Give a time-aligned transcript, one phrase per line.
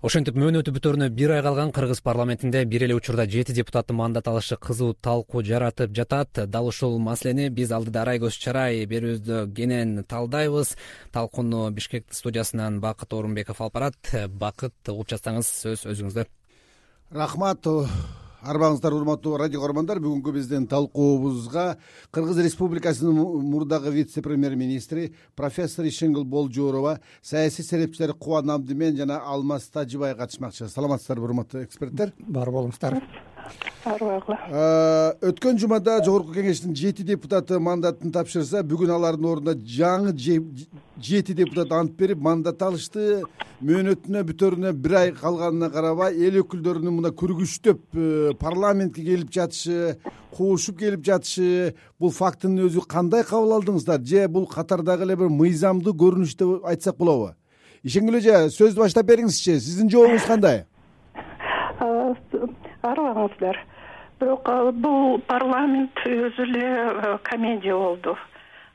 [0.00, 4.56] ошентип мөөнөтү бүтөрүнө бир ай калган кыргыз парламентинде бир эле учурда жети депутаттын мандат алышы
[4.56, 6.46] кызуу талкуу жаратып жатат.
[6.48, 10.76] Дал ушул маселени биз алдыда арай көз чарай берүүбүздө кенен талдайбыз.
[11.12, 14.14] Талкууну бишкек студиясынан бакыт орунбеков алып барат.
[14.28, 16.26] Бакыт угуп жатсаңыз сөз өзүңүздө
[17.10, 17.66] рахмат
[18.40, 21.76] арыбаңыздар урматтуу радио каармандар бүгүнкү биздин талкуубузга
[22.14, 29.68] кыргыз республикасынын мурдагы вице премьер министри профессор ишенгүл болжоорова саясий серепчилер кубан абдимен жана алмаз
[29.68, 30.68] тажыбай катышмакчы.
[30.68, 32.14] Саламатсыздарбы урматтуу эксперттер?
[32.18, 33.02] Бар болуңуздар
[33.84, 41.72] барбы өткөн жумада жогорку кеңештин жети депутаты мандатын тапшырса бүгүн алардын ордуна жаңы жети депутат
[41.72, 43.22] ант берип мандат алышты.
[43.60, 49.98] Мөөнөтүнө бүтөрүнө бир ай калганына карабай эл өкүлдөрүнүн мына күргүчтөп э, парламентке келип жатышы
[50.32, 54.00] кубушуп келип жатышы бул фактынын өзү кандай кабыл алдыңыздар?
[54.00, 57.34] Же бул катардагы эле бир мыйзамдуу көрүнүш деп айтсак болобу?
[57.84, 60.64] Ишенгүл эже сөздү баштап бериңизчи сиздин жообуңуз кандай
[62.82, 63.58] арыбаңыздар
[64.20, 64.48] бирок
[64.84, 68.16] бул парламент өзү эле комедия болду.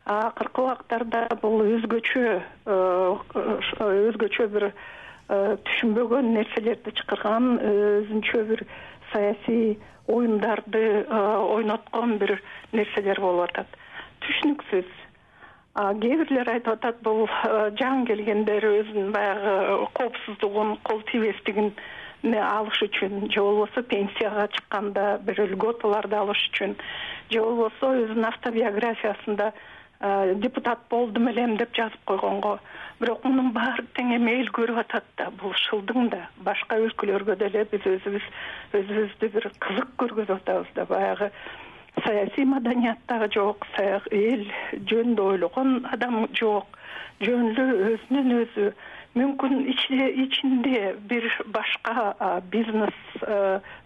[0.05, 2.25] Акыркы убактарда бул өзгөчө
[3.85, 4.67] өзгөчө бир
[5.29, 8.65] түшүнбөгөн нерселерди чакырган өзүнчө бир
[9.11, 12.37] саясий оюндарды ойноткон бир
[12.73, 13.67] нерселер болуп атат.
[14.25, 14.93] Түшүнүксүз.
[15.75, 17.25] Кээ бирлер айтып атат бул
[17.81, 21.73] жаңы келгендер өзүнүн баягы коопсуздугун кол тийбестигин
[22.33, 26.75] алыш үчүн же болбосо пенсияга чыкканда бир льготаларды алыш үчүн
[27.29, 29.51] же болбосо өзүнүн автобиографиясында
[30.35, 32.59] депутат болдум элем деп жазып койгонго.
[32.99, 36.29] Бирок мунун баары тең эме эл көрүп атат да бул шылдың да.
[36.37, 38.27] Башка өлкөлөргө деле биз өзүбүз
[38.73, 40.85] өзүбүздү бир кызык көргөзүп атабыз да.
[40.85, 41.31] Баягы
[42.03, 46.67] саясий маданият дагы жок эл жөнүндө ойлогон адам жок.
[47.23, 48.71] Жөнлүү өзүнөн өзү
[49.15, 52.97] мүмкүн ичинде бир башка бизнес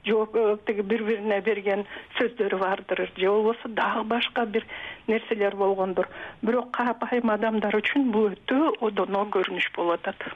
[0.07, 1.85] жооп тиги бири бирине берген
[2.17, 4.65] сөздөрү бардыр же болбосо дагы башка бир
[5.07, 6.09] нерселер болгондур.
[6.41, 10.29] Бирок карапайым адамдар үчүн бул өтө одоно көрүнүш болуп атат.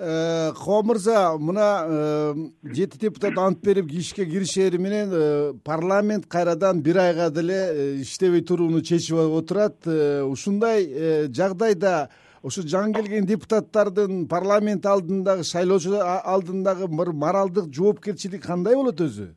[0.00, 6.80] Э, кубан мырза мына э, жети депутат ант берип ишке киришери менен э, парламент кайрадан
[6.80, 9.84] бир айга деле иштебей турууну чечип отурат.
[9.86, 12.10] Ушундай жагдайда
[12.42, 19.28] ушу жаңы келген депутаттардын парламент алдындагы шайлоочулар алдындагы бир моралдык жоопкерчилиги кандай болот өзү?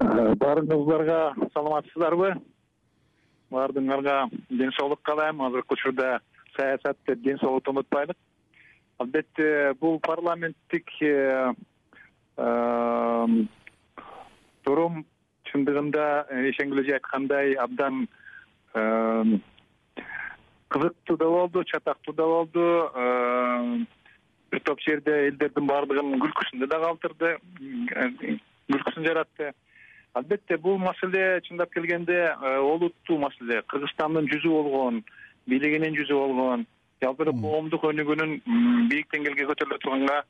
[0.00, 2.32] Э, баарыңыздарга саламатсыздарбы?
[3.50, 5.42] Баардыгыңарга ден соолук каалайм.
[5.42, 6.20] Азыркы учурда
[6.56, 8.16] саясат деп ден соолукту унутпайлык.
[8.98, 11.52] Албетте бул парламенттик э,
[14.64, 15.04] турум
[15.48, 18.06] чындыгында ишенгүл эже айткандай абдан
[20.68, 22.64] кызыктуу да болду чатактуу да болду
[24.50, 27.32] бир топ жерде элдердин баардыгынын күлкүсүндө да калтырды
[28.68, 29.52] күлкүсүн жаратты.
[30.16, 33.60] Албетте бул маселе чындап келгенде э, олуттуу маселе.
[33.70, 35.02] Кыргызстандын жүзү болгон
[35.46, 36.64] бийлигинин жүзү болгон
[37.02, 38.32] жалпы эле коомдук өнүгүүнүн
[38.90, 40.22] бийик деңгээлге көтөрүлө турганга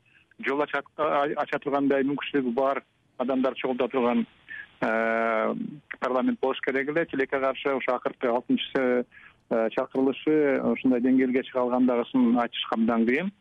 [0.45, 2.83] жол ача тургандай мүмкүнчүлүгү бар
[3.23, 5.55] адамдар чогултуа турган э,
[5.99, 7.05] парламент болуш керек эле.
[7.05, 9.03] Тилекке каршы ошо акыркы алтынчы Э,
[9.49, 13.31] чакырылышы ушундай деңгээлге чыга алгандагысын айтыш абдан кыйын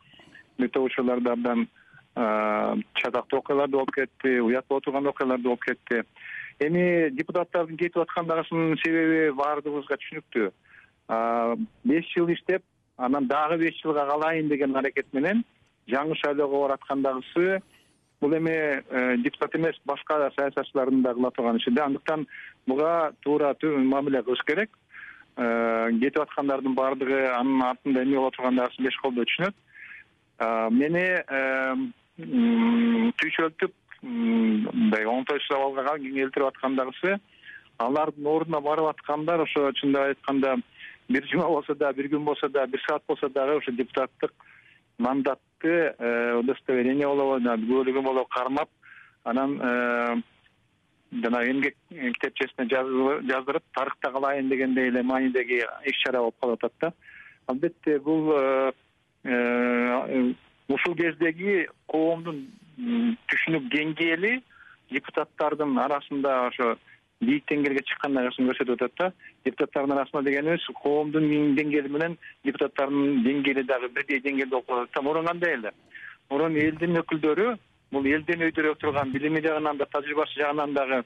[0.59, 1.69] бир топ учурларда абдан
[2.17, 6.03] э, чатактуу окуялар да болуп кетти уят боло турган окуялар да болуп кетти.
[6.61, 10.51] Эми депутаттардын кетип аткандагысынын себеби баардыгыбызга түшүнүктүү.
[11.85, 12.65] Беш жыл иштеп
[12.97, 15.45] анан дагы беш жылга калайын деген аракет менен
[15.87, 17.61] жаңы шайлоого бараткандагысы
[18.21, 21.85] бул эми э, депутат эмес башка саясатчылардын да кыла турган иши да.
[21.85, 22.27] Андыктан
[22.67, 24.71] буга туура мамиле кылыш керек.
[24.71, 24.88] Э,
[25.39, 29.57] кетип аткандардын баардыгы анын артында эмне боло тургандагысын беш колдоо түшүнөт.
[30.75, 31.05] Мени
[32.19, 37.19] түйшөлтүп мындай оңтойсуз абалга келтирип аткандагысы
[37.79, 40.57] алардын ордуна барып аткандар ошо чындап айтканда
[41.09, 44.33] бир жума болсо да бир күн болсо да бир саат болсо дагы ошо депутаттык
[44.99, 48.69] мандатты э, удостоверение болобу куөлүгү болобу кармап
[49.25, 49.59] анан
[51.13, 56.73] э, жанагы эмгек китепчесине жаздырып тарыхта калайын дегендей эле маанидеги иш чара болуп калып атат
[56.81, 56.93] да.
[57.47, 58.73] Албетте бул э,
[59.25, 60.35] э,
[60.69, 62.47] ушул кездеги коомдун
[62.79, 64.43] түшүнүк деңгээли
[64.91, 66.77] депутаттардын арасында ошо
[67.21, 69.13] бийик деңгээлге чыккандагысын көрсөтүп атат да.
[69.45, 71.27] Депутаттардын арасында дегенибиз коомдун
[71.59, 75.03] деңгээли менен депутаттардын деңгээли дагы бирдей деңгээлде болуп калып атат да.
[75.09, 75.73] Мурун кандай эле?
[76.31, 77.57] Мурун элдин өкүлдөрү
[77.93, 81.03] бул элден өйдөрөөк турган билими жагынан да тажрыйбасы жагынан дагы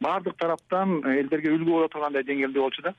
[0.00, 2.94] баардык тараптан элдерге үлгү боло тургандай деңгээлде болчу да.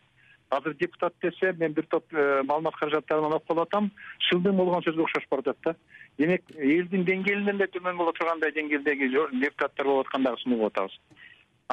[0.50, 3.92] Азыр депутат десе мен бир топ маалымат каражаттарынан окуп калып атам
[4.30, 5.76] шылдың болгон сөзгө окшош барып атат да.
[6.20, 9.10] Демек элдин деңгээлинен да төмөн боло тургандай деңгээлдеги
[9.42, 10.98] депутаттар болуп аткандыгы сунуп атабыз.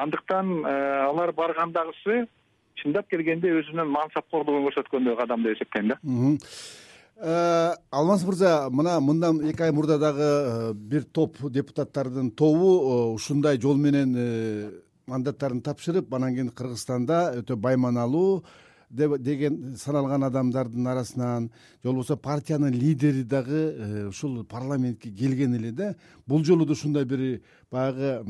[0.01, 2.25] Андыктан алар баргандагысы
[2.81, 5.99] чындап келгенде өзүнүн мансапкорлугун көрсөткөндөй кадам деп эсептейм да
[7.21, 14.15] алмаз мырза мына мындан эки ай мурда дагы бир топ депутаттардын тобу ушундай жол менен
[15.05, 18.43] мандаттарын тапшырып анан кийин кыргызстанда өтө байманалуу
[18.89, 21.51] деген саналган адамдардын арасынан
[21.83, 25.95] же болбосо партиянын лидери дагы э, ушул парламентке келген эле да
[26.27, 27.41] бул жолу да ушундай бир
[27.71, 28.25] баягы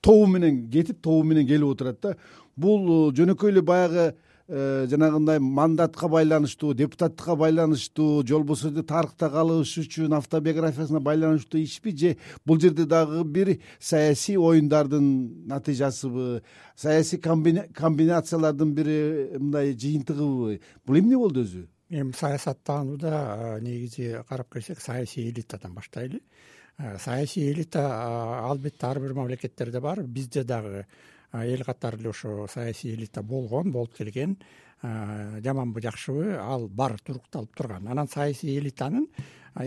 [0.00, 2.16] тобу менен кетип тобу менен келип отурат да
[2.56, 9.76] бул э, жөнөкөй эле баягы Э, жанагындай мандатка байланыштуу депутаттыкка байланыштуу же болбосо тарыхта калыш
[9.78, 16.42] үчүн автобиографиясына байланыштуу ишпи же бул жерде дагы бир саясий оюндардын натыйжасыбы
[16.74, 18.88] саясий комбинациялардын бир
[19.38, 21.68] мындай жыйынтыгыбы бул эмне болду өзү?
[21.90, 26.22] Эми саясаттанууда негизи карап келсек саясий элитадан баштайлы.
[26.98, 30.02] Саясий элита албетте ар бир мамлекеттерде бар.
[30.02, 30.86] Бизде дагы
[31.32, 34.36] эл катары эле ошо саясий элита болгон болуп келген.
[34.82, 36.36] Жаманбы жакшыбы.
[36.38, 37.88] Ал бар турукталып турган.
[37.88, 39.08] Анан саясий элитанын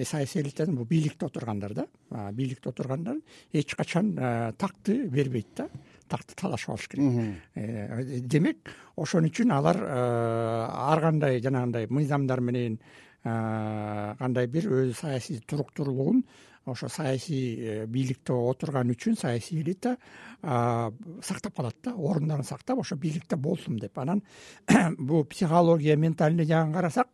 [0.04, 1.88] саясий элитанын бул бийликте отургандар да.
[2.31, 3.18] Бийликте отургандар
[3.51, 4.13] эч качан
[4.57, 5.69] такты бербейт да.
[6.07, 7.39] Такты талашып алыш керек.
[7.56, 12.80] Э, демек ошон үчүн алар ар кандай жанагындай мыйзамдар менен
[13.24, 16.24] кандай бир өзү саясий туруктуулугун
[16.65, 19.98] ошо саясий э, бийликте отурган үчүн саясий элита
[20.42, 23.98] сактап калат да орундарын сактап ошо бийликте болсун деп.
[24.00, 24.24] Анан
[24.98, 27.07] бул психология ментальный жагын карасак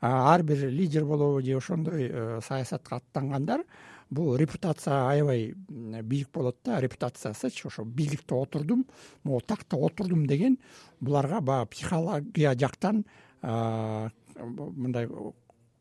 [0.00, 3.64] ар бир лидер болобу же ошондой э, саясатка аттангандар
[4.10, 8.86] бул репутация аябай бийик болот да репутациясычы ошо бийликте отурдум
[9.24, 10.58] могу такта отурдум деген
[11.00, 13.04] буларга баягы психология жактан
[13.42, 15.08] мындай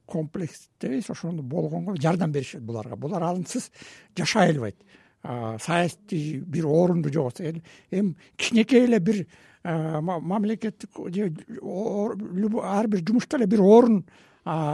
[0.05, 2.95] комплекс дейбиз ошону болгонго жардам беришет буларга.
[2.95, 3.71] Булар анысыз
[4.17, 4.77] жашай албайт
[5.59, 7.43] саясий бир орунду жоготсо
[7.91, 9.25] эми кичинекей эле бир
[9.63, 14.05] мамлекеттик же ар бир жумушта эле бир орун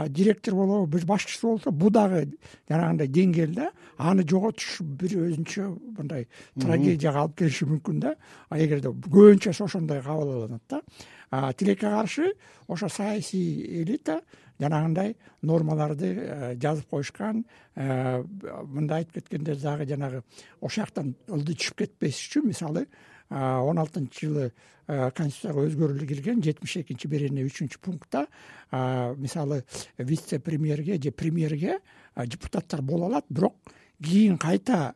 [0.08, 2.34] директор болобу бир башчысы болсо бул дагы
[2.68, 6.28] жанагындай деңгээл да аны жоготуш бир өзүнчө мындай
[6.60, 8.16] трагедияга алып келиши мүмкүн да.
[8.52, 12.34] Эгерде көбүнчөсү ошондой кабыл алынат да тилекке каршы
[12.68, 14.20] ошо саясий элита
[14.60, 17.44] жанагындай нормаларды э, жазып коюшкан
[17.74, 18.22] э,
[18.64, 20.22] мындай айтып кеткенде дагы жанагы
[20.60, 22.86] ошол жактан ылдый түшүп кетпеш үчүн мисалы
[23.30, 24.46] он алтынчы жылы
[24.86, 28.26] э, конституцияга өзгөрүүлөр кирген жетимиш экинчи берене үчүнчү пунктта
[28.72, 29.64] мисалы
[29.98, 31.78] вице премьерге же премьерге
[32.16, 33.56] депутаттар боло алат бирок
[34.02, 34.94] кийин кайта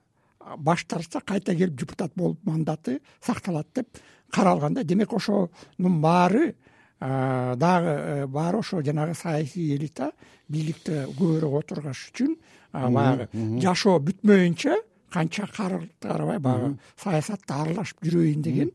[0.58, 3.88] баш тартса кайта келип депутат болуп мандаты сакталат деп
[4.30, 4.84] каралган да.
[4.84, 6.54] Демек ошонун баары
[7.00, 10.12] дагы э, баары ошо жанагы саясий элита
[10.48, 12.36] бийликте көбүрөөк отургаш үчүн
[12.72, 13.28] баягы
[13.60, 14.76] жашоо бүтмөйүнчө
[15.12, 18.72] канча карабай баягы саясатта аралашып жүрөйүн деген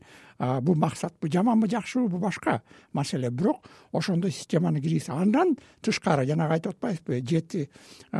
[0.62, 1.14] бул максат.
[1.20, 3.30] Бул жаманбы жакшыбы бул башка маселе.
[3.30, 7.68] Бирок ошондой системаны киргизсе андан тышкары жанагы айтып атпайбызбы жети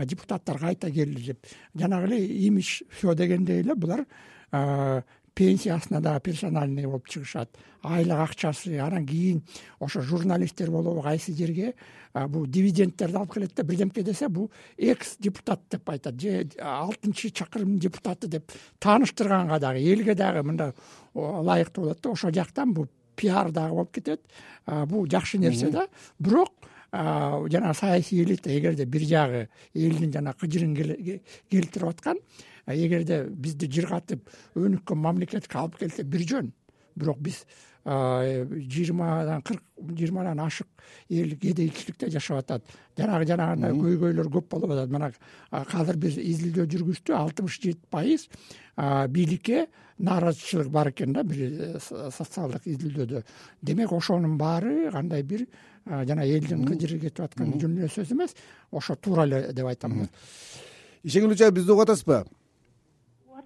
[0.04, 1.46] депутаттар кайта келди деп.
[1.75, 4.04] Жанагы эле имидж все дегендей эле булар
[5.34, 7.50] пенсиясына дагы персональный болуп чыгышат.
[7.82, 9.43] Айлык акчасы анан кийин
[9.81, 11.75] ошо журналисттер болобу кайсы жерге
[12.14, 17.78] бул дивидендтерди алып келет да бирдемке десе бул экс депутат деп айтат же алтынчы чакырымдын
[17.78, 20.73] депутаты деп тааныштырганга дагы элге дагы мындай
[21.14, 24.21] ылайыктуу болот да ошол жактан бул пиар дагы болуп кетет.
[24.66, 25.88] Бул жакшы нерсе да.
[26.18, 26.52] Бирок
[26.92, 30.75] жанагы саясий элита эгерде бир жагы элдин жанагы кыжырын
[31.50, 32.18] келтирип аткан
[32.66, 36.52] эгерде бизди жыргатып өнүккөн мамлекетке алып келсе бир жөн.
[36.97, 37.45] Бирок биз
[37.85, 40.69] жыйырмадан кырк жыйырмадан ашык
[41.11, 42.62] эл кедейчиликте жашап атат.
[42.97, 44.90] Жанагы жанагындай көйгөйлөр көп болуп атат.
[44.92, 45.11] Мына
[45.50, 48.28] азыр бир изилдөө жүргүздү алтымыш жети пайыз
[48.76, 49.66] бийликке
[49.99, 51.78] нааразычылык бар экен да бир э,
[52.11, 53.23] социалдык изилдөөдө.
[53.62, 55.47] Демек ошонун баары кандай бир
[55.87, 58.35] жана элдин кыжыры кетип аткан жөн эле сөз эмес
[58.71, 60.09] ошо туура эле деп айтам
[61.02, 62.25] ишенгүл эже бизди угуп атасызбы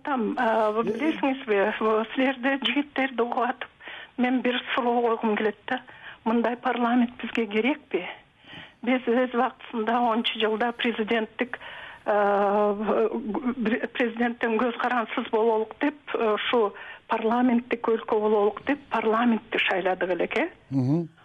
[0.06, 1.58] билесиңизби
[2.14, 3.64] силерди жигиттерди угуп
[4.18, 5.80] мен бир суроо койгум келет да.
[6.24, 8.04] Мындай парламент бизге керекпи
[8.82, 11.58] биз өз убактысында онунчу жылда президенттик
[13.96, 16.74] президенттен көз карансыз бололук деп ушу
[17.10, 20.48] парламенттик өлкө бололук деп парламентти шайладык элек э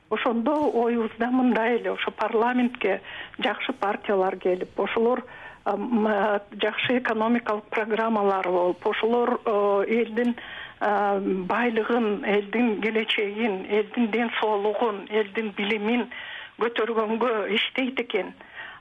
[0.09, 3.01] ошондо оюбузда мындай эле ошо парламентке
[3.39, 5.23] жакшы партиялар келип ошолор
[5.65, 9.39] жакшы экономикалык программалары болуп ошолор
[9.87, 10.35] элдин
[10.79, 16.07] байлыгын элдин келечегин элдин ден соолугун элдин билимин
[16.59, 18.33] көтөргөнгө иштейт экен.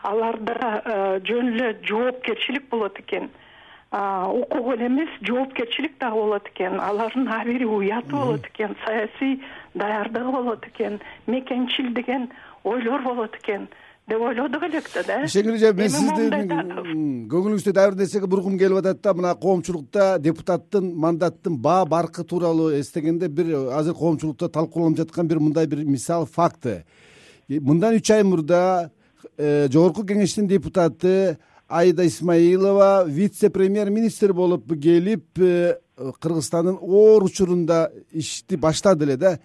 [0.03, 3.29] Аларда жөн эле жоопкерчилик болот экен.
[3.93, 6.81] Укук эле эмес жоопкерчилик дагы болот экен.
[6.81, 9.43] Алардын абийири уяты болот экен саясий
[9.75, 12.31] даярдыгы болот экен мекенчил деген
[12.65, 13.69] ойлор болот экен
[14.09, 15.19] деп ойлодук элек да да?
[15.27, 20.95] Шеңир эже мен сиздин көңүлүңүздө дагы бир нерсеге бургум келип атат да мына коомчулукта депутаттын
[20.95, 26.85] мандаттын баа баркы тууралуу эстегенде бир азыр коомчулукта талкууланып жаткан бир мындай бир мисал факты.
[27.49, 28.91] Мындан үч ай мурда
[29.37, 31.39] э, жогорку кеңештин депутаты
[31.69, 39.39] аида исмаилова вице премьер министр болуп келип э, кыргызстандын оор учурунда ишти баштады эле да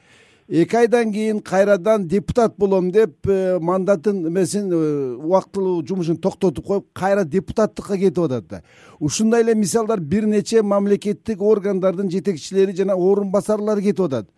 [0.47, 6.87] эки айдан кийин кайрадан депутат болом деп э, мандатын эмесин э, убактылуу жумушун токтотуп коюп
[6.93, 8.61] кайра депутаттыкка кетип атат да.
[8.99, 14.29] Ушундай эле мисалдар бир нече мамлекеттик органдардын жетекчилери жана орун басарлары кетип атат.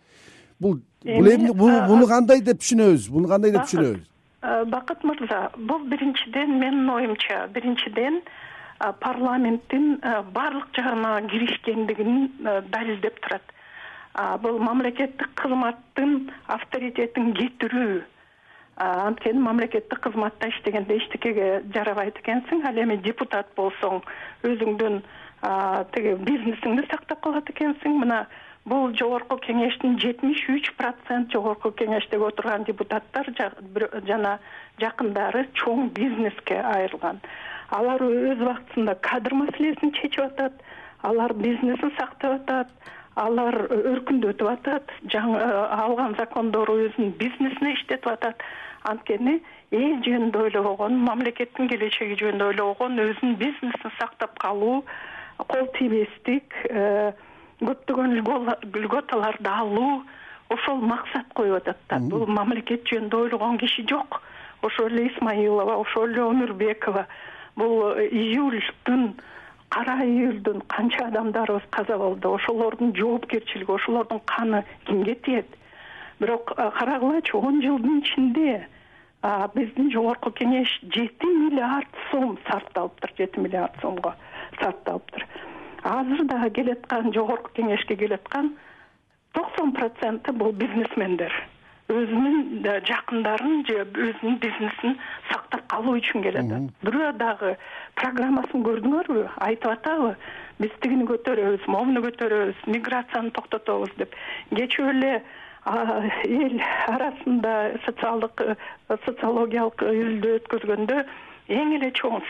[0.58, 3.10] Бул бул эмне буну кандай деп түшүнөбүз?
[3.10, 4.08] Буну кандай деп түшүнөбүз?
[4.66, 8.22] бакыт мырза бул биринчиден менин оюмча биринчиден
[9.00, 10.00] парламенттин
[10.32, 12.30] баардык жагына киришкендигин
[12.70, 13.42] далилдеп турат
[14.42, 18.02] бул мамлекеттик кызматтын авторитетин кетирүү.
[18.78, 24.02] Анткени мамлекеттик кызматта иштегенде эчтекеге жарабайт экенсиң ал эми депутат болсоң
[24.46, 25.00] өзүңдүн
[25.94, 27.98] тиги бизнесиңди сактап калат экенсиң.
[28.04, 28.26] Мына
[28.68, 33.30] бул жогорку кеңештин жетимиш үч процент жогорку кеңештеги отурган депутаттар
[34.06, 34.38] жана
[34.82, 37.22] жакындары чоң бизнеске айрылган
[37.70, 40.62] алар өз убактысында кадр маселесин чечип атат
[41.02, 45.40] алар бизнесин сактап атат алар өркүндөтүп атат жаңы
[45.76, 46.78] алган закондору
[47.20, 48.42] бизнесине иштетип атат.
[48.88, 49.40] Анткени
[49.74, 54.84] эл жөнүндө ойлобогон мамлекеттин келечеги жөнүндө ойлобогон өзүнүн бизнесин сактап калуу
[55.46, 57.12] кол тийбестик э,
[57.60, 60.02] көптөгөн льготаларды алуу
[60.54, 61.98] ошол максат коюп атат да.
[61.98, 64.22] Бул мамлекет жөнүндө ойлогон киши жок.
[64.62, 67.06] Ошол эле исмаилова ошол эле өмүрбекова
[67.56, 69.10] бул э, июльдүн
[69.68, 72.34] кара июльдүн канча адамдарыбыз каза болду.
[72.34, 75.46] Ошолордун жоопкерчилиги ошолордун каны кимге тиет?
[76.20, 78.66] Бирок карагылачы он жылдын ичинде
[79.54, 84.14] биздин жогорку кеңеш жети миллиард сом сарпталыптыр жети миллиард сомго
[84.60, 85.26] сарпталыптыр.
[85.82, 88.56] Азыр дагы келаткан жогорку кеңешке келаткан
[89.32, 91.32] токсон проценти бул бизнесмендер
[91.88, 94.98] өзүнүн жакындарын же өзүнүн бизнесин
[95.30, 97.54] сактап калуу үчүн келатат бирөө дагы
[98.00, 99.24] программасын көрдүңөрбү?
[99.46, 100.10] Айтып атабы
[100.60, 104.12] биз тигини көтөрөбүз могуну көтөрөбүз миграцияны токтотобуз деп.
[104.52, 105.14] Кечээ эле
[105.68, 106.60] эл
[106.92, 107.54] арасында
[107.86, 108.44] социалдык
[109.06, 111.00] социологиялык изилдөө өткөзгөндө
[111.56, 112.20] эң эле чоң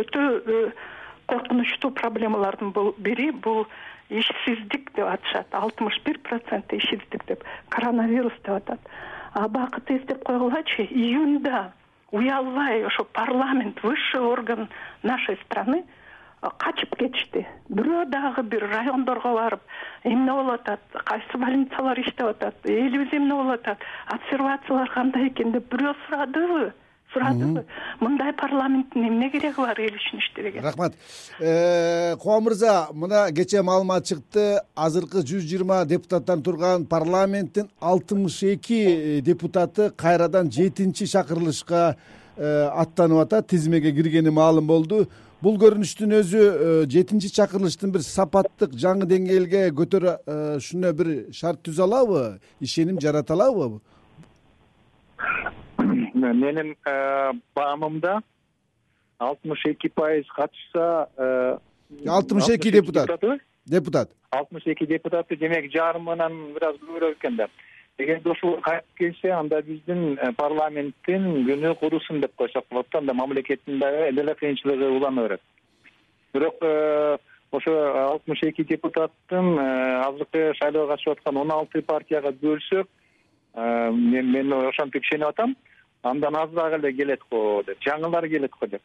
[0.00, 0.24] өтө
[1.28, 2.72] коркунучтуу проблемалардын
[3.04, 3.66] бири бул
[4.10, 8.80] ишсиздик деп атышат алтымыш бир процент ишсиздик деп коронавирус деп атат.
[9.34, 11.72] Бакыт эстеп койгулачы июньда
[12.10, 14.68] уялбай ошо парламент высший орган
[15.02, 15.84] нашей страны
[16.40, 17.46] качып кетишти.
[17.68, 19.60] Бирөө дагы бир райондорго барып
[20.04, 25.66] эмне болуп атат кайсы больницалар иштеп атат элибиз эмне болуп атат обсервациялар кандай экен деп
[25.74, 26.72] бирөө сурадыбы
[27.18, 27.64] сурадыбы
[28.00, 30.94] мындай парламенттин эмне кереги бар эл үчүн иштебеген рахмат.
[31.40, 34.60] Э, кубан мырза мына кечээ маалымат чыкты.
[34.74, 41.96] Азыркы жүз жыйырма депутаттан турган парламенттин алтымыш эки э, депутаты кайрадан жетинчи чакырылышка
[42.36, 45.08] э, аттанып атат тизмеге киргени маалым болду.
[45.40, 52.98] Бул көрүнүштүн өзү жетинчи чакырылыштын бир сапаттык жаңы деңгээлге көтөрүшүнө бир шарт түзө алабы ишеним
[52.98, 53.78] жарата алабы
[56.20, 58.20] менин э, баамымда
[59.18, 61.58] алтымыш эки пайыз катышса э,
[62.06, 63.08] алтымыш эки депутат.
[63.66, 64.10] депутат.
[64.30, 67.48] Алтымыш эки депутаты демек жарымынан бир аз көбүрөөк экен да.
[67.98, 73.14] Эгерде ушул кайтып келсе анда биздин э, парламенттин күнү курусун деп койсок болот да анда
[73.14, 75.40] мамлекеттин дагы эле кыйынчылыгы улана берет.
[76.32, 76.62] Бирок
[77.50, 77.74] ошо
[78.12, 82.86] алтымыш эки депутаттын азыркы шайлоого катышып аткан он алты партияга бөлсөк
[83.56, 85.56] мен ошентип ишенип атам
[86.02, 88.82] андан азыраак эле келет го деп жаңылар келет го деп.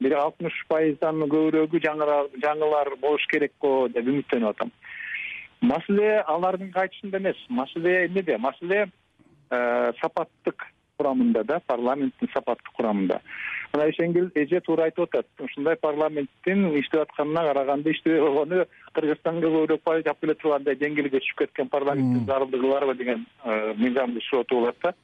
[0.00, 4.72] Бир алтымыш пайыздан көбүрөөгү жаңылар болуш керек го деп үмүттөнүп атам.
[5.60, 7.36] Маселе алардын кайтышында эмес.
[7.48, 8.86] Маселе эмнеде маселе
[9.50, 10.66] э, сапаттык
[10.98, 13.20] курамында да парламенттин сапаттык курамында.
[13.72, 15.26] Мына ишенгүл эже туура айтып атат.
[15.42, 21.40] Ушундай парламенттин иштеп атканына караганда иштебей койгону кыргызстанга көбүрөөк пайда алып келе тургандай деңгээлге түшүп
[21.44, 23.26] кеткен парламенттин зарылдыгы барбы деген
[23.80, 24.94] мыйзамды түшүп болот да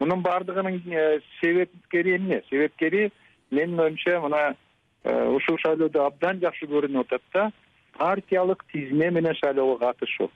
[0.00, 2.42] мунун баардыгынын э, себепкери эмне?
[2.50, 3.10] Себепкери
[3.50, 4.56] менин оюмча мына
[5.04, 7.50] э, ушул шайлоодо абдан жакшы көрүнүп атат да
[7.98, 10.30] партиялык тизме менен шайлоого катышуу.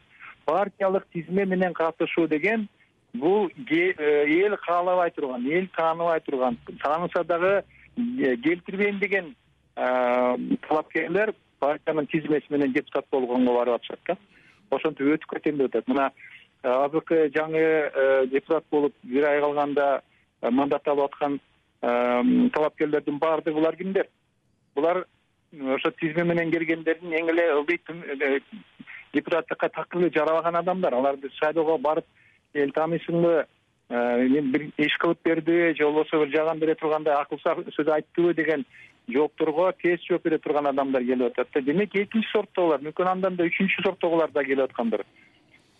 [0.44, 2.68] Партиялык тизме менен катышуу деген
[3.14, 7.64] бул э, эл каалабай турган эл тааныбай турган тааныса дагы
[7.96, 9.34] келтирбейм деген
[9.74, 14.16] талапкерлер партиянын тизмеси менен депутат болгонго барып атышат да.
[14.70, 15.88] Ошентип өтүп кетем деп атат.
[15.88, 16.10] Мына
[16.62, 20.00] азыркы жаңы депутат болуп бир ай калганда
[20.42, 21.38] мандат алып аткан
[21.80, 24.08] талапкерлердин баардыгы булар кимдер.
[24.74, 25.04] Булар
[25.52, 28.40] ошо тизме менен келгендердин эң эле ылдый э,
[29.14, 30.94] депутаттыкка такыр жарабаган адамдар.
[30.94, 32.04] Аларды шайлоого барып
[32.54, 33.46] эл тааныйсыңбы
[33.90, 38.64] э, бир иш кылып бердиби же болбосо бир жаган бере тургандай акыл сөз айттыбы деген
[39.08, 41.60] жоопторго тез жооп бере турган адамдар келип атат да.
[41.60, 45.06] Демек экинчи сорттогулар мүмкүн андан да үчүнчү сорттогулар да келип аткандыр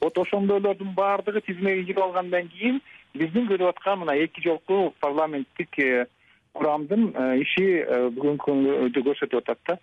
[0.00, 2.80] вот ошондойлордун баардыгы тизмеге кирип алгандан кийин
[3.14, 6.06] биздин көрүп аткан мына эки жолку парламенттик э,
[6.52, 9.78] курамдын э, иши э, бүгүнкү күндө көрсөтүп атат да.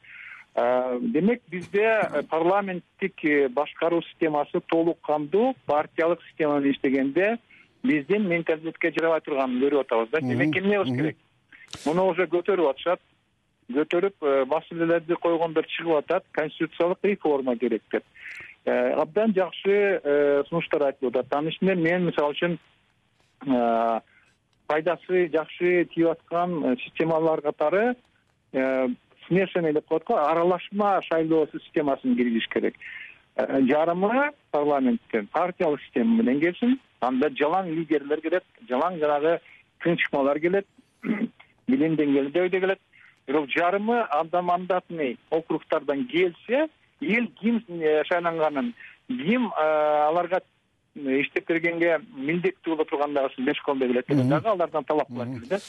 [1.02, 1.84] Демек бизде
[2.32, 7.38] парламенттик башкаруу системасы толук кандуу партиялык система менен иштегенде
[7.84, 10.22] биздин менталитетке жарабай турганын көрүп атабыз да.
[10.22, 11.18] Демек эмне кылыш керек.
[11.86, 13.04] Муну уже көтөрүп атышат.
[13.68, 16.24] Көтөрүп маселелерди койгондор чыгып атат.
[16.32, 18.04] Конституциялык реформа керек деп
[18.66, 20.02] абдан жакшы
[20.50, 22.60] сунуштар айтылып атат анын ичинде мен мисалы үчүн
[24.68, 27.96] пайдасы жакшы тийип аткан э, системалар катары
[28.54, 28.88] э,
[29.28, 32.76] смешанный деп коет го аралашма шайлоо системасын киргизиш керек.
[33.36, 39.40] Э, жарымы парламенттен партиялык система менен келсин анда жалаң лидерлер келет жалаң жанагы
[39.84, 40.68] тынчыкмалар келет
[41.68, 42.80] билим деңгээлинде келет.
[43.28, 46.68] Бирок жарымы анда мандатный округдардан келсе
[47.02, 47.62] эл ким
[48.10, 48.74] шайланганын
[49.08, 50.42] ким аларга
[50.96, 55.48] иштеп бергенге милдеттүү боло турган дагы ушул мешколдо билет деген дагы алардан талап кылат эле
[55.50, 55.60] да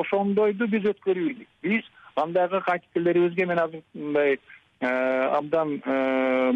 [0.00, 4.38] ошондойду биз өткөрбөйлүк биз андагы кантипкерлерибизге мен азыр мындай
[4.80, 4.86] э,
[5.36, 6.52] абдан э,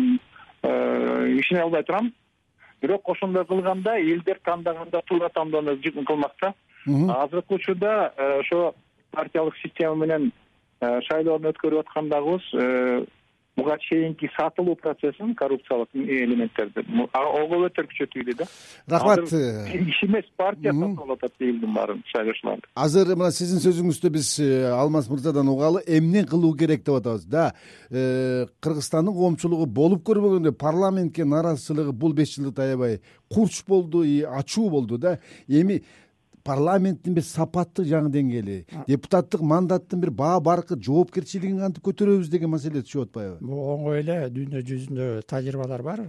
[0.62, 2.12] э, ишене албай турам.
[2.80, 6.54] Бирок ошондой кылганда элдер тандаганда туура тандоону кылмак да
[6.86, 8.08] азыркы учурда
[8.40, 8.74] ошо
[9.10, 10.32] партиялык система менен
[10.80, 13.06] шайлоону өткөрүп аткандагыбыз
[13.56, 16.84] буга чейинки сатылуу процессин коррупциялык элементтерди.
[17.14, 18.46] Ого бетер күчөтүүдө да.
[18.86, 24.30] Рахмат иш эмес партия сатып алып атат элдин баарын шайлоочуларды азыр мына сиздин сөзүңүздө биз
[24.44, 27.52] э, алмаз мырзадан угалы эмне кылуу керек деп атабыз да.
[27.90, 33.00] Э, кыргызстандын коомчулугу болуп көрбөгөндөй парламентке нааразычылыгы бул беш жылдыкта аябай
[33.32, 35.18] курч болду и ачуу болду да.
[35.48, 35.82] Эми
[36.46, 38.56] парламенттин бир сапаттык жаңы деңгээли
[38.86, 43.36] депутаттык мандаттын бир баа баркы жоопкерчилигин кантип көтөрөбүз деген маселе түшүп атпайбы?
[43.42, 46.04] Бул оңой эле дүйнө жүзүндө тажрыйбалар бар.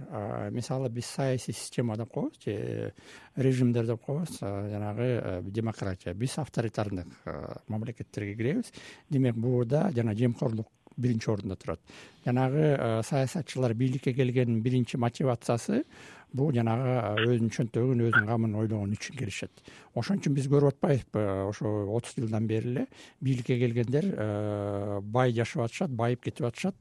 [0.54, 2.94] Мисалы биз саясий система деп коебуз же
[3.36, 6.14] режимдер деп коебуз жанагы демократия.
[6.14, 7.08] Биз авторитардык
[7.68, 8.72] мамлекеттерге киребиз.
[9.10, 11.80] Демек буурда жана жемкорлук биринчи орунда турат.
[12.24, 15.84] Жанагы саясатчылар бийликке келгенин биринчи мотивациясы
[16.32, 19.62] бул жанагы өзүнүн чөнтөгүн өзүнүн камын ойлогон үчүн келишет.
[19.96, 22.86] Ошон үчүн биз көрүп атпайбызбы ошо отуз жылдан бери эле
[23.20, 24.10] бийликке келгендер
[25.02, 26.76] бай жашап атышат байып кетип атышат.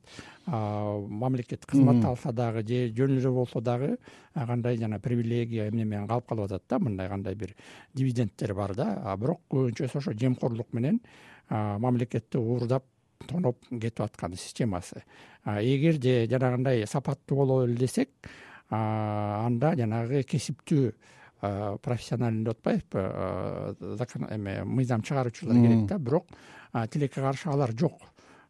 [0.48, 3.98] Мамлекеттик кызмат алса дагы же жөн эле болсо дагы
[4.34, 7.56] кандай жана привилегия эмне менен калып калып атат да мындай кандай бир
[7.94, 9.16] дивидендтер бар да.
[9.18, 11.00] Бирок көбүнчөсү ошо жемкорлук менен
[11.50, 12.84] мамлекетти уурдап
[13.28, 15.04] тоноп кетип аткан системасы.
[15.46, 18.10] Эгерде жанагындай сапаттуу бололу десек
[18.70, 20.92] анда жанагы кесиптүү
[21.40, 25.98] профессиональный деп атпайбызбы закон эме мыйзам чыгаруучулар керек да.
[25.98, 26.28] Бирок
[26.90, 28.02] тилекке каршы алар жок.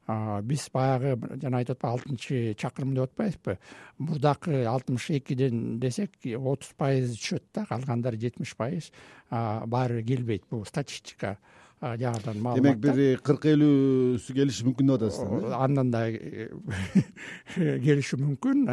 [0.08, 3.58] Биз баягы жана айтып атпайбы алтынчы чакырым деп атпайбызбы
[3.98, 8.92] мурдакы алтымыш экиден десек отуз пайызы түшөт да калгандары жетимиш пайыз
[9.30, 11.38] баары бир келбейт бул статистика
[11.82, 16.50] жагынан маалымат демек бир кырк элүүсү келиши мүмкүн деп атасыздар андан да э,
[17.86, 18.66] келиши мүмкүн.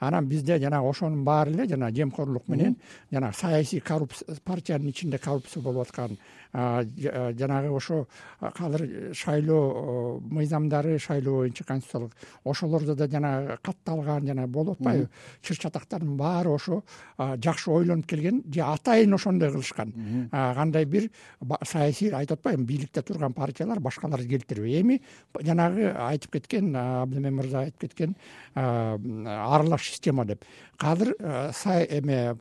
[0.00, 2.76] Анан бизде жанагы ошонун баары эле жана жемкорлук менен
[3.10, 6.18] жанагы саясий коррупция партиянын ичинде коррупция болуп аткан
[6.54, 8.06] жанагы ошо
[8.40, 12.12] азыр шайлоо мыйзамдары шайлоо боюнча конституциялык
[12.44, 15.08] ошолордо да жанагы катталган жана болуп атпайбы?
[15.42, 16.84] Чыр чатактардын баары ошо
[17.18, 19.92] жакшы ойлонуп келген же атайын ошондой кылышкан.
[20.30, 21.10] Кандай бир
[21.64, 25.02] саясий айтып атпаймынбы бийликте турган партиялар башкаларды келтирбей эми
[25.40, 28.14] жанагы айтып кеткен абдымен мырза айтып кеткен
[28.54, 30.44] аралаш система деп.
[30.78, 32.36] Азыр эме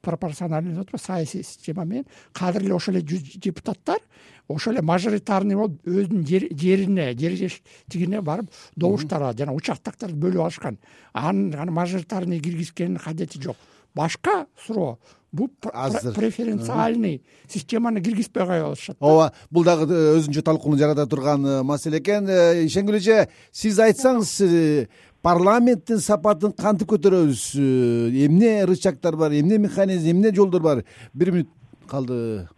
[0.00, 2.06] пропорциональный деп саясий система менен.
[2.32, 3.98] Кадыр эле ошол эле жүз депутаттар
[4.48, 10.78] ошол эле мажоритарный болуп өзүнүн жерине жер жетишигине барып добуштар алат жана участокторду бөлүп алышкан.
[11.12, 13.56] Анын аны мажоритарный киргизгендин кажети жок.
[13.94, 14.98] Башка суроо
[15.32, 16.14] бул азыр.
[16.14, 21.98] преференциальный системаны киргизбей коюп алышат ооба бул дагы э, өзүнчө талкууну жарата турган э, маселе
[21.98, 22.28] экен.
[22.28, 24.88] Э, ишенгүл эже сиз айтсаңыз
[25.22, 27.42] парламенттин сапатын кантип көтөрөбүз?
[28.26, 30.84] Эмне рычагдар бар эмне механизм эмне жолдор бар?
[31.14, 31.50] Бир мүнөт
[31.90, 32.48] калды.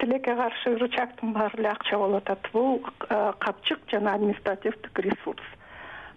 [0.00, 2.48] Тилекке каршы рычагдын баары эле акча болуп атат.
[2.52, 5.44] Бул капчык жана административдик ресурс.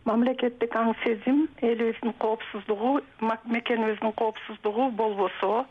[0.08, 5.66] Мамлекеттик аң сезим элибиздин коопсуздугу мекенибиздин коопсуздугу болбосо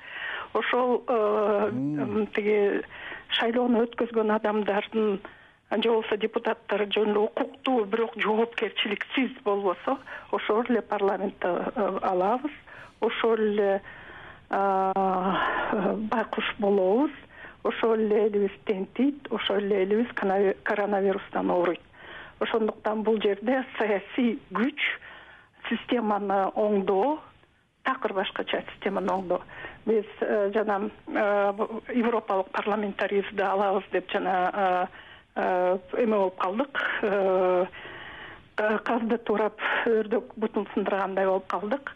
[0.52, 2.82] ошол э, тиги
[3.38, 5.18] шайлоону өткөзгөн адамдардын
[5.70, 9.98] же болбосо депутаттар жөн эле укуктуу бирок жоопкерчиликсиз болбосо
[10.30, 12.52] ошол эле парламентте э, алабыз.
[13.00, 13.82] Ошол эле
[16.10, 17.10] байкуш болобуз.
[17.62, 20.08] Ошол эле элибиз тентийт ошол эле элибиз
[20.62, 21.80] коронавирустан ооруйт.
[22.40, 24.80] Ошондуктан бул жерде саясий күч
[25.68, 27.18] системаны оңдоо
[27.84, 29.40] такыр башкача системаны оңдоо.
[29.86, 31.52] Биз э, жана э,
[31.94, 34.88] европалык парламентаризмди алабыз деп жана
[35.38, 36.80] эме болуп калдык.
[38.58, 41.94] Казды туурап өрдөк бутун сындыргандай болуп калдык.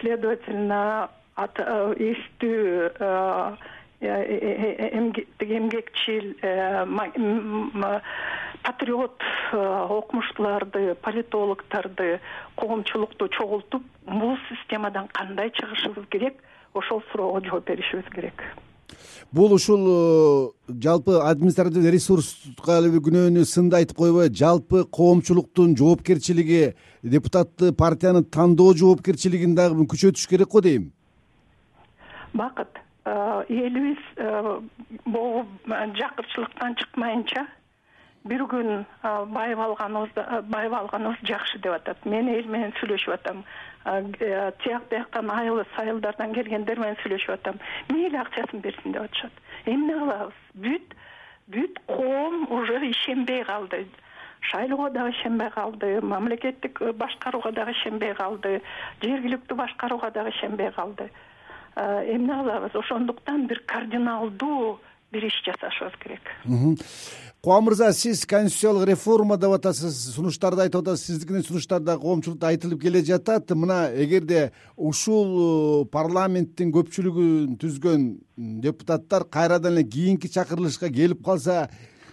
[0.00, 2.90] Следовательно эстүү
[5.46, 6.34] эмгекчил
[8.66, 9.56] патриот э,
[9.88, 12.18] окумуштууларды политологдорду
[12.56, 16.34] коомчулукту чогултуп бул системадан кандай чыгышыбыз керек
[16.74, 18.42] ошол суроого жооп беришибиз керек
[19.32, 28.24] бул ушул э, жалпы административдик ресурска күнөөнү сынды айтып койбой жалпы коомчулуктун жоопкерчилиги депутатты партияны
[28.24, 30.92] тандоо жоопкерчилигин дагы күчөтүш керек го дейм.
[32.34, 34.00] Бакыт э, элибиз
[35.04, 37.46] могу жакырчылыктан чыкмайынча
[38.26, 38.84] бир күн
[39.30, 40.16] байып алганыбыз
[40.50, 42.04] байып алганыбыз жакшы деп атат.
[42.04, 43.44] Мен эл менен сүйлөшүп атам.
[43.44, 47.60] э, тияк бияктан айыл сайылдардан келгендер менен сүйлөшүп атам.
[47.88, 49.32] Мейли акчасын берсин деп атышат.
[49.66, 50.40] Эмне кылабыз?
[50.54, 50.96] Бүт
[51.46, 53.86] бүт коом уже ишенбей калды.
[54.40, 58.60] Шайлоого дагы ишенбей калды мамлекеттик э, башкарууга дагы ишенбей калды
[59.02, 61.10] жергиликтүү башкарууга дагы ишенбей калды.
[61.76, 62.74] Эмне кылабыз?
[62.74, 64.80] Ошондуктан бир кардиналдуу
[65.16, 66.24] бир иш жасашыбыз керек.
[67.40, 72.80] Кубан мырза сиз конституциялык реформа деп атасыз сунуштарды айтып атасыз сиздикинин сунуштары да коомчулукта айтылып
[72.82, 73.50] келе жатат.
[73.50, 78.08] Мына эгерде ушул э, парламенттин көпчүлүгүн түзгөн
[78.64, 81.68] депутаттар кайрадан эле кийинки чакырылышка келип калса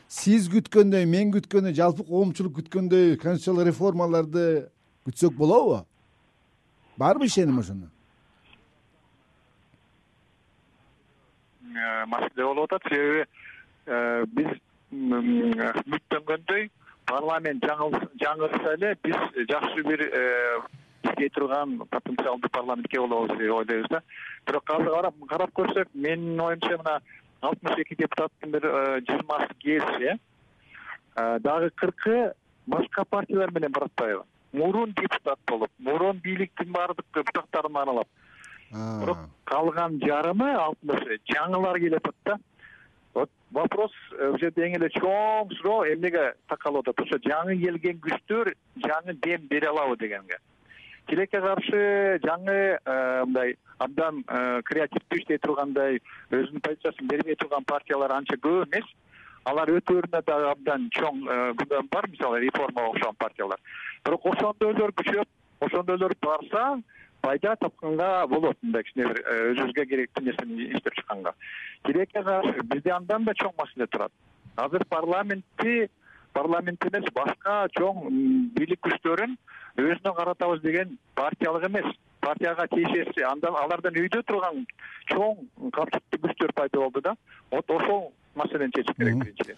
[0.07, 4.45] сиз күткөндөй мен күткөндөй жалпы коомчулук күткөндөй конституциялык реформаларды
[5.07, 5.81] күтсөк болобу?
[6.97, 7.92] Барбы ишеним ошондо
[12.07, 12.87] маселе болуп атат.
[12.89, 13.25] Себеби
[13.85, 14.51] э, биз
[14.93, 16.69] үмүттөнгөндөй
[17.09, 19.17] парламент жаңырса эле биз
[19.49, 20.59] жакшы бир э,
[21.03, 24.01] иштей турган потенциалдуу парламентке болобуз деп ойлойбуз да.
[24.47, 26.99] Бирок азыр карап көрсөк менин оюмча мына
[27.41, 30.17] алтымыш эки депутаттын бир э, жыйырмасы келсе
[31.15, 32.33] э, дагы кыркы
[32.67, 38.07] башка партиялар менен барып атпайбы мурун депутат болуп мурун бийликтин баардык бутактарын аралап
[38.73, 42.37] бирок калган жарымы алтымышы жаңылар келип атат да.
[43.13, 47.99] Вот вопрос э, бул жерде эң эле чоң суроо эмнеге такалып атат ошо жаңы келген
[48.01, 48.53] күчтөр
[48.85, 50.39] жаңы дем бере алабы дегенге.
[51.07, 51.83] Тилекке каршы
[52.25, 58.65] жаңы э, мындай абдан э, креативдүү иштей тургандай өзүнүн позициясын бербей турган партиялар анча көп
[58.65, 58.89] эмес.
[59.45, 61.25] Алар өтөрүнө дагы абдан чоң
[61.59, 63.59] күнөм бар мисалы реформага окшогон партиялар.
[64.05, 66.77] Бирок ошондойлор күчөп ошондойлор барса
[67.23, 71.33] пайда тапканга болот мындай кичине бир э, өзүбүзгө керектүү нерсени иштеп чыкканга.
[71.87, 74.11] Тилекке каршы бизде андан да чоң маселе турат.
[74.59, 75.87] Азыр парламентти
[76.33, 78.09] парламент эмес башка чоң
[78.57, 79.37] бийлик күчтөрүн
[79.79, 81.87] өзүнө каратабыз деген партиялык эмес.
[82.23, 84.65] Партияга тиешеси андан алардан үйдө турган
[85.11, 87.15] чоң капчыктуу күчтөр пайда болду да
[87.51, 89.57] вот ошол маселени чечиш керек биринчиден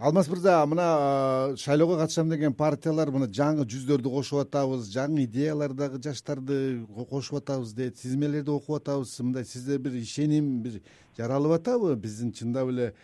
[0.00, 6.86] алмаз мырза мына шайлоого катышам деген партиялар мына жаңы жүздөрдү кошуп атабыз жаңы идеялардагы жаштарды
[7.10, 9.12] кошуп атабыз дейт тизмелерди окуп атабыз.
[9.20, 10.80] Мындай сизде бир ишеним бир
[11.18, 11.96] жаралып атабы?
[11.96, 12.94] Биздин чындап эле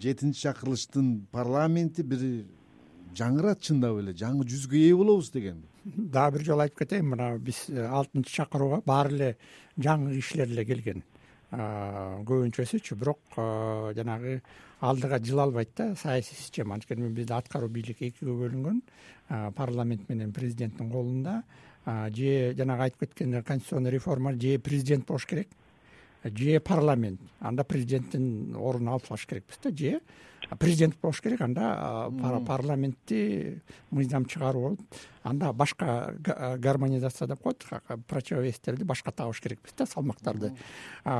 [0.00, 2.26] жетинчи чакырылыштын парламенти бир
[3.14, 5.62] жаңырат чындап эле жаңы жүзгө ээ болобуз деген.
[5.84, 9.30] Дагы бир жолу айтып кетейин мына биз э, алтынчы чакырууга баары эле
[9.78, 11.04] жаңы кишилер эле келген
[11.50, 13.38] көбүнчөсүчү бирок
[13.96, 14.40] жанагы
[14.80, 18.82] алдыга жыла албайт да саясий система анткени бизде аткаруу бийлик экиге бөлүнгөн
[19.56, 21.42] парламент менен президенттин колунда.
[21.86, 25.48] Же жанагы айтып кеткендей конституционный реформа же президент болуш керек
[26.24, 27.20] же парламент.
[27.40, 30.00] Анда президенттин ордун алып салыш керекпиз да же
[30.58, 32.10] президент болуш керек анда
[32.46, 33.60] парламентти
[33.90, 34.80] мыйзам чыгаруу болуп
[35.22, 36.14] анда башка
[36.58, 37.64] гармонизация деп коет
[38.08, 40.52] противовестерди башка табыш керекпиз да салмактарды.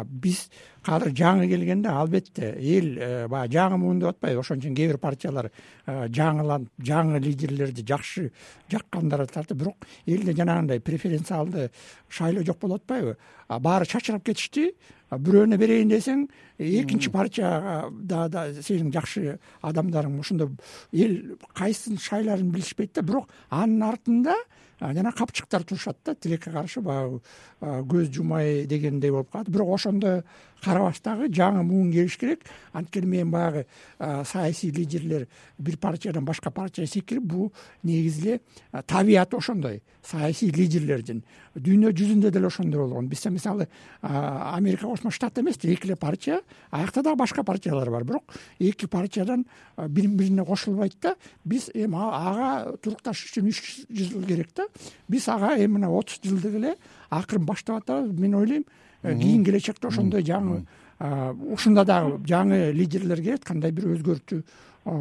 [0.04, 0.48] Биз
[0.84, 4.40] азыр жаңы келгенде албетте эл э, баягы жаңы муун деп атпайбы.
[4.40, 5.50] Ошон үчүн кээ бир партиялар
[5.86, 8.30] жаңыланып жаңы лидерлерди жакшы
[8.70, 11.68] жаккандары тартып бирок элде жанагындай преференциалдуу
[12.08, 13.16] шайлоо жок болуп атпайбы.
[13.48, 14.70] Баары чачырап кетишти
[15.10, 16.26] бирөөнө берейин десең
[16.60, 17.90] экинчи партияга
[18.30, 20.50] да сенин жакшы адамдарың ошондо
[20.92, 24.36] эл кайсысын шайлаарын билишпейт да бирок анын артында
[24.80, 27.20] жана капчыктар турушат да тилекке каршы баягы
[27.60, 29.50] көз жумай дегендей болуп калат.
[29.50, 30.22] Бирок ошондо
[30.60, 32.44] карабастагы жаңы муун келиш керек.
[32.72, 33.66] Анткени мен баягы
[33.98, 35.26] саясий лидерлер
[35.58, 38.40] бир партиядан башка партияга секирип бул негизи эле
[38.86, 41.24] табияты ошондой саясий лидерлердин.
[41.54, 43.08] Дүйнө жүзүндө деле ошондой болгон.
[43.08, 43.68] Бизде мисалы
[44.02, 48.04] америка кошмо штат эмес эки эле партия аякта дагы башка партиялар бар.
[48.04, 48.24] Бирок
[48.58, 49.46] эки партиядан
[49.76, 54.68] бири бирине кошулбайт да биз эми ага турукташыш үчүн үч жыл керек да
[55.08, 56.76] биз ага эми мына отуз жылдык эле
[57.10, 58.12] акырын баштап атабыз.
[58.12, 58.64] Мен ойлойм
[59.02, 60.64] кийинки келечекте ошондой жаңы
[61.00, 64.42] ушунда дагы жаңы лидерлер келет кандай бир өзгөртүү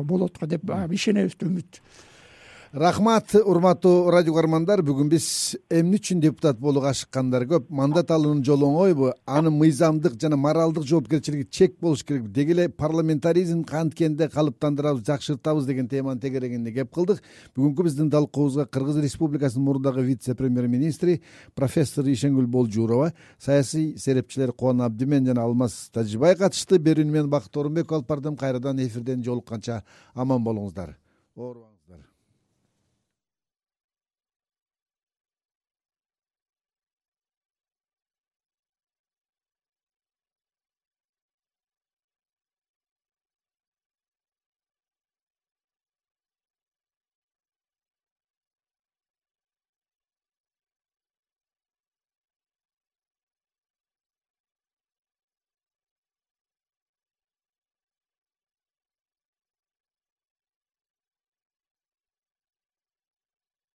[0.04, 1.82] болот го деп ишенебиз да үмүт
[2.73, 4.82] рахмат урматтуу радио каармандар.
[4.86, 7.69] Бүгүн биз эмне үчүн депутат болууга ашыккандар көп?
[7.69, 13.63] Мандат алуунун жолу оңойбу анын мыйзамдык жана моралдык жоопкерчилиги чек болуш керек деги эле парламентаризм
[13.63, 17.23] канткенде калыптандырабыз жакшыртабыз деген теманын тегерегинде кеп кылдык.
[17.55, 21.21] Бүгүнкү биздин талкуубузга кыргыз республикасынын мурдагы вице премьер министри
[21.55, 26.77] профессор ишенгүл болжурова саясий серепчилер кубан абдимен жана алмаз тажибай катышты.
[26.77, 28.38] Берүүнү мен бакыт оорунбеков алып бардым.
[28.38, 30.95] Кайрадан эфирден жолукканча аман болуңуздар